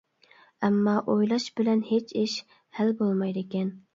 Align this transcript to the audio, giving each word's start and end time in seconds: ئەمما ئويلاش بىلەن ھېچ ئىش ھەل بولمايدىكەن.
ئەمما 0.67 0.93
ئويلاش 1.11 1.45
بىلەن 1.61 1.85
ھېچ 1.91 2.15
ئىش 2.21 2.35
ھەل 2.79 2.93
بولمايدىكەن. 3.05 3.73